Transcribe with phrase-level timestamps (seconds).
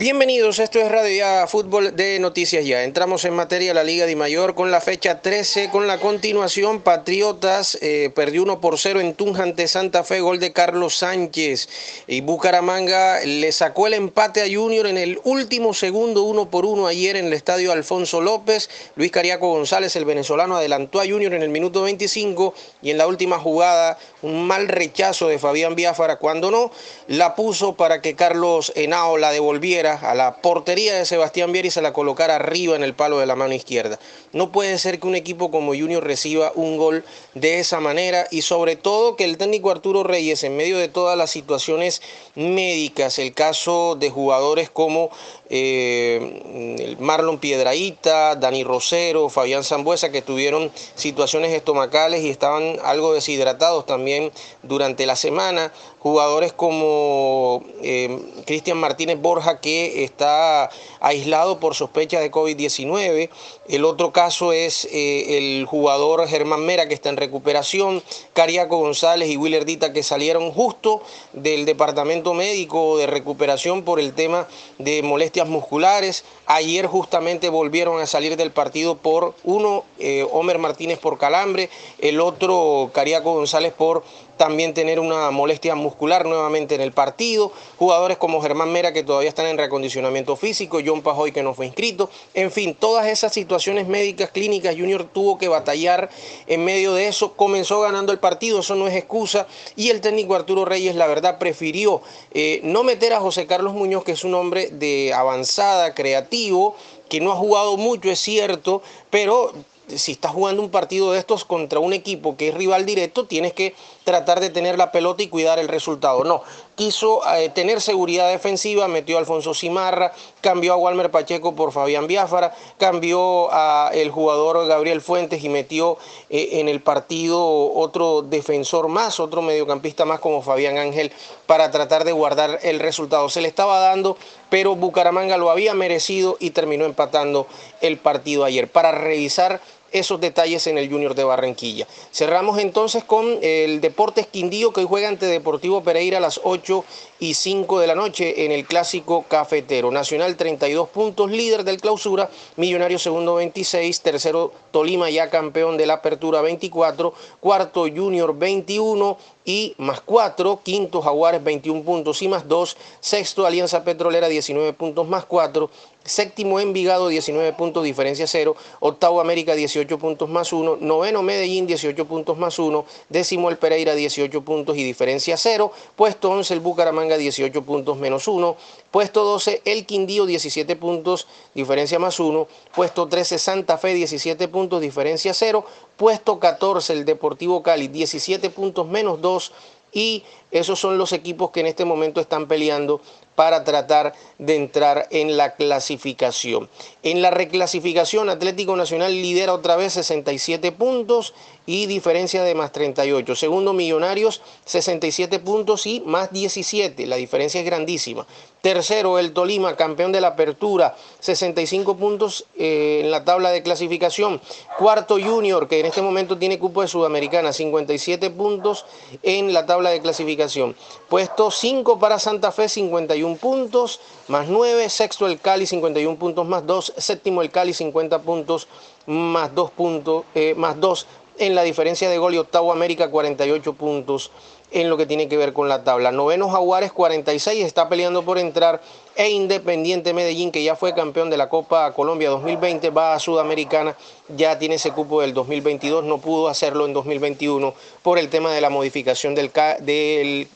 [0.00, 2.84] Bienvenidos, esto es Radio Ya Fútbol de Noticias Ya.
[2.84, 6.80] Entramos en materia la Liga de Mayor con la fecha 13, con la continuación.
[6.80, 11.68] Patriotas eh, perdió 1 por 0 en Tunja ante Santa Fe, gol de Carlos Sánchez.
[12.06, 16.86] Y Bucaramanga le sacó el empate a Junior en el último segundo, 1 por 1
[16.86, 18.70] ayer en el estadio Alfonso López.
[18.96, 23.06] Luis Cariaco González, el venezolano, adelantó a Junior en el minuto 25 y en la
[23.06, 26.70] última jugada un mal rechazo de Fabián Biafara cuando no,
[27.06, 31.70] la puso para que Carlos Henao la devolviera a la portería de Sebastián Viera y
[31.70, 33.98] se la colocara arriba en el palo de la mano izquierda.
[34.32, 37.04] No puede ser que un equipo como Junior reciba un gol
[37.34, 41.16] de esa manera y sobre todo que el técnico Arturo Reyes en medio de todas
[41.16, 42.02] las situaciones
[42.34, 45.10] médicas, el caso de jugadores como
[45.52, 53.84] eh, Marlon Piedraíta, Dani Rosero, Fabián Zambuesa, que tuvieron situaciones estomacales y estaban algo deshidratados
[53.84, 54.30] también
[54.62, 62.30] durante la semana, jugadores como eh, Cristian Martínez Borja, que está aislado por sospecha de
[62.30, 63.28] COVID-19,
[63.68, 68.02] el otro caso es eh, el jugador Germán Mera, que está en recuperación,
[68.32, 71.02] Cariaco González y Willer Dita, que salieron justo
[71.34, 76.24] del departamento médico de recuperación por el tema de molestias musculares.
[76.46, 82.20] Ayer justamente volvieron a salir del partido por uno, eh, Homer Martínez por calambre, el
[82.20, 84.02] otro Cariaco González por
[84.40, 87.52] también tener una molestia muscular nuevamente en el partido.
[87.76, 91.66] Jugadores como Germán Mera que todavía están en reacondicionamiento físico, John Pajoy que no fue
[91.66, 92.08] inscrito.
[92.32, 96.08] En fin, todas esas situaciones médicas, clínicas, Junior tuvo que batallar
[96.46, 97.34] en medio de eso.
[97.34, 99.46] Comenzó ganando el partido, eso no es excusa.
[99.76, 102.00] Y el técnico Arturo Reyes, la verdad, prefirió
[102.32, 106.76] eh, no meter a José Carlos Muñoz, que es un hombre de avanzada, creativo,
[107.10, 108.80] que no ha jugado mucho, es cierto,
[109.10, 109.52] pero
[109.98, 113.52] si estás jugando un partido de estos contra un equipo que es rival directo, tienes
[113.52, 113.74] que
[114.04, 116.24] tratar de tener la pelota y cuidar el resultado.
[116.24, 116.42] No,
[116.74, 122.06] quiso eh, tener seguridad defensiva, metió a Alfonso Cimarra, cambió a Walmer Pacheco por Fabián
[122.06, 125.98] Biafara, cambió a el jugador Gabriel Fuentes y metió
[126.30, 131.12] eh, en el partido otro defensor más, otro mediocampista más como Fabián Ángel
[131.46, 133.28] para tratar de guardar el resultado.
[133.28, 134.16] Se le estaba dando,
[134.48, 137.46] pero Bucaramanga lo había merecido y terminó empatando
[137.80, 138.70] el partido ayer.
[138.70, 139.60] Para revisar
[139.92, 141.86] esos detalles en el Junior de Barranquilla.
[142.12, 146.84] Cerramos entonces con el Deportes Quindío que hoy juega ante Deportivo Pereira a las 8
[147.18, 149.90] y 5 de la noche en el clásico cafetero.
[149.90, 155.94] Nacional 32 puntos, líder del clausura, Millonario segundo 26, tercero Tolima ya campeón de la
[155.94, 159.18] apertura 24, cuarto Junior 21
[159.50, 165.08] y más 4, quinto Jaguares 21 puntos y más 2, sexto Alianza Petrolera 19 puntos
[165.08, 165.68] más 4,
[166.04, 172.06] séptimo Envigado 19 puntos, diferencia 0, octavo América 18 puntos más 1, noveno Medellín 18
[172.06, 177.16] puntos más 1, décimo el Pereira 18 puntos y diferencia 0, puesto 11 el Bucaramanga
[177.16, 178.56] 18 puntos menos 1,
[178.92, 184.80] puesto 12 el Quindío 17 puntos, diferencia más 1, puesto 13 Santa Fe 17 puntos,
[184.80, 185.64] diferencia 0,
[186.00, 189.52] puesto 14 el Deportivo Cali 17 puntos menos 2
[189.92, 193.02] y esos son los equipos que en este momento están peleando
[193.34, 196.70] para tratar de entrar en la clasificación.
[197.02, 201.34] En la reclasificación, Atlético Nacional lidera otra vez 67 puntos
[201.70, 203.36] y diferencia de más 38.
[203.36, 207.06] Segundo, Millonarios, 67 puntos y más 17.
[207.06, 208.26] La diferencia es grandísima.
[208.60, 214.40] Tercero, el Tolima, campeón de la apertura, 65 puntos eh, en la tabla de clasificación.
[214.78, 218.84] Cuarto, Junior, que en este momento tiene cupo de Sudamericana, 57 puntos
[219.22, 220.74] en la tabla de clasificación.
[221.08, 224.90] Puesto 5 para Santa Fe, 51 puntos, más 9.
[224.90, 226.94] Sexto, el Cali, 51 puntos más 2.
[226.96, 228.66] Séptimo, el Cali, 50 puntos
[229.06, 231.06] más 2 puntos, eh, más 2
[231.40, 234.30] en la diferencia de gol y octavo América 48 puntos
[234.72, 236.12] en lo que tiene que ver con la tabla.
[236.12, 238.80] Noveno Jaguares 46 está peleando por entrar
[239.16, 243.96] e Independiente Medellín que ya fue campeón de la Copa Colombia 2020 va a Sudamericana,
[244.36, 248.60] ya tiene ese cupo del 2022, no pudo hacerlo en 2021 por el tema de
[248.60, 250.46] la modificación del, del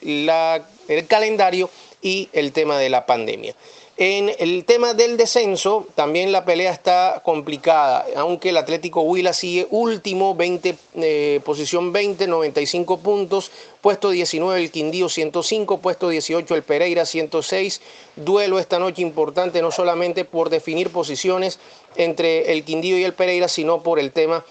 [0.88, 1.70] el calendario
[2.02, 3.54] y el tema de la pandemia.
[3.96, 9.68] En el tema del descenso, también la pelea está complicada, aunque el Atlético Huila sigue
[9.70, 16.64] último, 20, eh, posición 20, 95 puntos, puesto 19 el Quindío 105, puesto 18 el
[16.64, 17.80] Pereira 106,
[18.16, 21.60] duelo esta noche importante no solamente por definir posiciones
[21.94, 24.44] entre el Quindío y el Pereira, sino por el tema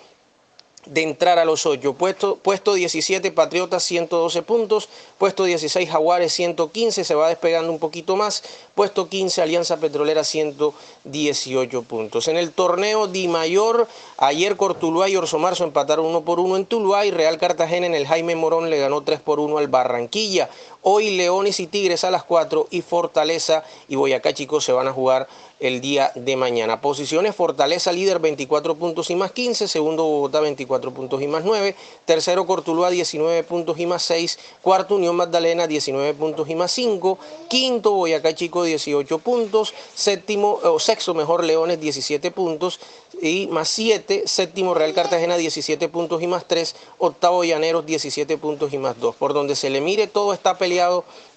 [0.85, 1.93] de entrar a los ocho.
[1.93, 8.15] Puesto, puesto 17 Patriotas 112 puntos, puesto 16 Jaguares 115, se va despegando un poquito
[8.15, 8.43] más,
[8.75, 12.27] puesto 15 Alianza Petrolera 118 puntos.
[12.27, 13.87] En el torneo Di Mayor,
[14.17, 17.95] ayer Cortuluá y Orso Marzo empataron uno por uno en Tuluá y Real Cartagena en
[17.95, 20.49] el Jaime Morón le ganó 3 por 1 al Barranquilla.
[20.85, 24.91] Hoy Leones y Tigres a las 4 y Fortaleza y Boyacá chicos se van a
[24.91, 25.29] jugar
[25.61, 26.81] el día de mañana.
[26.81, 31.73] Posiciones, Fortaleza líder 24 puntos y más 15, segundo Bogotá 24 puntos y más 9,
[32.03, 37.17] tercero Cortuluá 19 puntos y más 6, cuarto Unión Magdalena 19 puntos y más 5,
[37.47, 42.81] quinto Boyacá Chico 18 puntos, séptimo o sexto mejor Leones 17 puntos
[43.21, 48.73] y más 7, séptimo Real Cartagena 17 puntos y más 3, octavo Llaneros 17 puntos
[48.73, 49.15] y más 2.
[49.15, 50.72] Por donde se le mire todo está peleado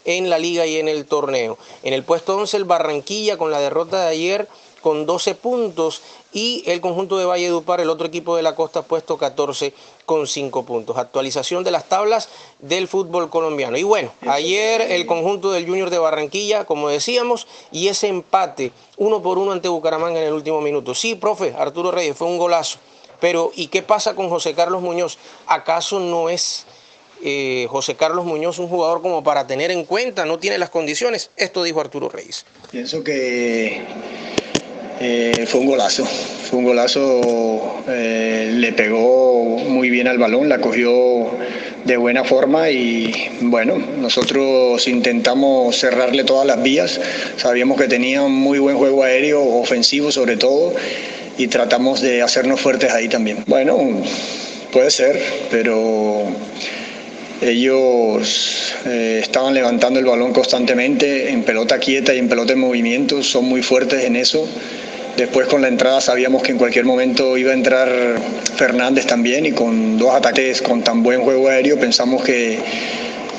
[0.05, 1.59] en la liga y en el torneo.
[1.83, 4.49] En el puesto 11 el Barranquilla con la derrota de ayer
[4.87, 6.01] con 12 puntos
[6.33, 9.75] y el conjunto de Valledupar, el otro equipo de la costa, puesto 14
[10.05, 10.97] con 5 puntos.
[10.97, 12.29] Actualización de las tablas
[12.61, 13.77] del fútbol colombiano.
[13.77, 19.23] Y bueno, ayer el conjunto del Junior de Barranquilla, como decíamos, y ese empate uno
[19.23, 20.95] por uno ante Bucaramanga en el último minuto.
[20.95, 22.79] Sí, profe, Arturo Reyes, fue un golazo.
[23.19, 25.19] Pero ¿y qué pasa con José Carlos Muñoz?
[25.49, 26.65] ¿Acaso no es
[27.25, 31.31] eh, José Carlos Muñoz un jugador como para tener en cuenta, no tiene las condiciones.
[31.37, 32.45] Esto dijo Arturo Reyes.
[32.71, 33.83] Pienso que
[35.01, 40.59] eh, fue un golazo, fue un golazo, eh, le pegó muy bien al balón, la
[40.61, 41.31] cogió
[41.85, 46.99] de buena forma y bueno, nosotros intentamos cerrarle todas las vías,
[47.37, 50.75] sabíamos que tenía un muy buen juego aéreo, ofensivo sobre todo,
[51.37, 53.45] y tratamos de hacernos fuertes ahí también.
[53.47, 53.79] Bueno,
[54.73, 56.25] puede ser, pero
[57.41, 63.23] ellos eh, estaban levantando el balón constantemente en pelota quieta y en pelota en movimiento,
[63.23, 64.49] son muy fuertes en eso.
[65.17, 67.91] Después con la entrada sabíamos que en cualquier momento iba a entrar
[68.57, 72.59] Fernández también y con dos ataques con tan buen juego aéreo pensamos que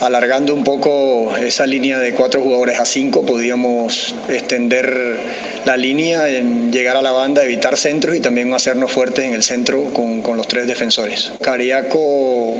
[0.01, 5.19] alargando un poco esa línea de cuatro jugadores a cinco podíamos extender
[5.65, 9.43] la línea, en llegar a la banda, evitar centros y también hacernos fuertes en el
[9.43, 11.31] centro con, con los tres defensores.
[11.41, 12.55] Cariaco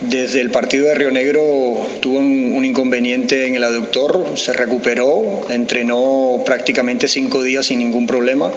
[0.00, 6.42] desde el partido de Río Negro tuvo un, inconveniente en el aductor, se recuperó, entrenó
[6.44, 8.52] prácticamente cinco días sin ningún problema.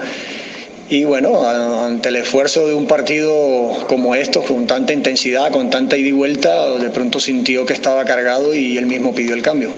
[0.89, 5.97] Y bueno, ante el esfuerzo de un partido como estos, con tanta intensidad, con tanta
[5.97, 9.71] ida y vuelta, de pronto sintió que estaba cargado y él mismo pidió el cambio.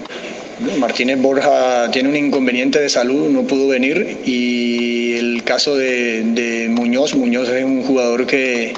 [0.78, 4.18] Martínez Borja tiene un inconveniente de salud, no pudo venir.
[4.24, 8.74] Y el caso de, de Muñoz, Muñoz es un jugador que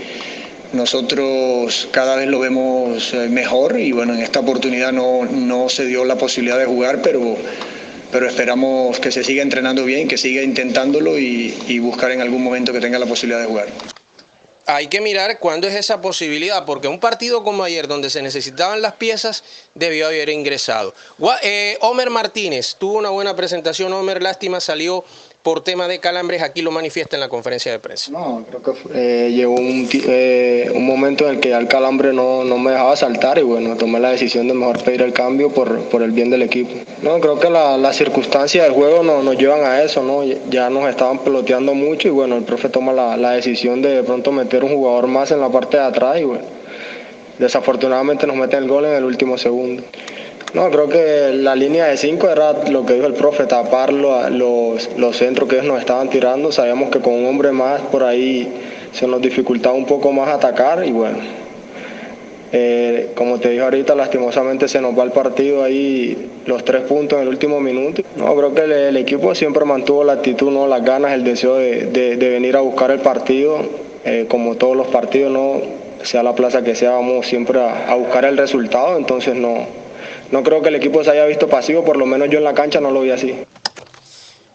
[0.72, 5.86] nosotros cada vez lo vemos eh, mejor y bueno, en esta oportunidad no, no se
[5.86, 7.36] dio la posibilidad de jugar, pero,
[8.12, 12.72] pero esperamos que se siga entrenando bien, que siga intentándolo y, buscar en algún momento
[12.72, 13.68] que tenga la posibilidad de jugar
[14.70, 18.82] hay que mirar cuándo es esa posibilidad, porque un partido como ayer, donde se necesitaban
[18.82, 19.42] las piezas,
[19.74, 20.92] debió haber ingresado.
[21.40, 23.94] Eh, Homer Martínez tuvo una buena presentación.
[23.94, 25.06] Homer, lástima, salió
[25.48, 28.10] por tema de calambres, aquí lo manifiesta en la conferencia de prensa.
[28.10, 32.12] No, creo que eh, llegó un, eh, un, momento en el que ya el calambre
[32.12, 35.48] no, no, me dejaba saltar y bueno, tomé la decisión de mejor pedir el cambio
[35.48, 36.74] por, por el bien del equipo.
[37.00, 40.22] No, creo que las la circunstancias del juego no, nos llevan a eso, ¿no?
[40.50, 44.02] Ya nos estaban peloteando mucho y bueno, el profe toma la, la decisión de de
[44.02, 46.44] pronto meter un jugador más en la parte de atrás y bueno,
[47.38, 49.82] desafortunadamente nos meten el gol en el último segundo.
[50.54, 54.88] No, creo que la línea de 5 era lo que dijo el profe, tapar los,
[54.96, 56.50] los centros que ellos nos estaban tirando.
[56.52, 58.50] Sabíamos que con un hombre más por ahí
[58.92, 61.18] se nos dificultaba un poco más atacar y bueno,
[62.50, 67.18] eh, como te dije ahorita, lastimosamente se nos va el partido ahí los tres puntos
[67.18, 68.02] en el último minuto.
[68.16, 72.16] No, creo que el, equipo siempre mantuvo la actitud, no las ganas, el deseo de,
[72.18, 73.58] venir a buscar el partido,
[74.04, 75.60] eh, como todos los partidos, no
[76.02, 79.66] sea la plaza que sea, vamos siempre a, a buscar el resultado, entonces no,
[80.30, 82.54] no creo que el equipo se haya visto pasivo, por lo menos yo en la
[82.54, 83.34] cancha no lo vi así.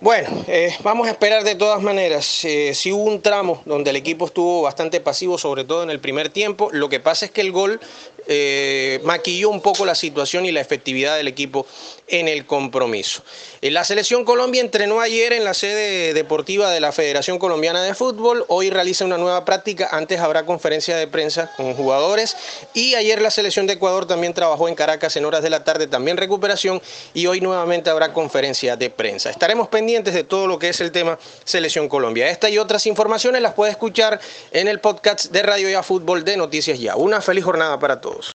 [0.04, 2.44] Bueno, eh, vamos a esperar de todas maneras.
[2.44, 6.02] Eh, si hubo un tramo donde el equipo estuvo bastante pasivo, sobre todo en el
[6.02, 6.68] primer tiempo.
[6.74, 7.80] Lo que pasa es que el gol
[8.28, 11.66] eh, maquilló un poco la situación y la efectividad del equipo
[12.08, 13.24] en el compromiso.
[13.62, 18.46] La selección Colombia entrenó ayer en la sede deportiva de la Federación Colombiana de Fútbol.
[18.50, 19.88] Hoy realiza una nueva práctica.
[19.92, 22.36] Antes habrá conferencia de prensa con jugadores.
[22.74, 25.88] Y ayer la selección de Ecuador también trabajó en Caracas en horas de la tarde,
[25.88, 26.82] también recuperación.
[27.14, 29.30] Y hoy nuevamente habrá conferencia de prensa.
[29.30, 29.70] Estaremos
[30.02, 32.28] de todo lo que es el tema Selección Colombia.
[32.30, 34.20] Esta y otras informaciones las puede escuchar
[34.52, 36.96] en el podcast de Radio Ya Fútbol de Noticias Ya.
[36.96, 38.32] Una feliz jornada para todos.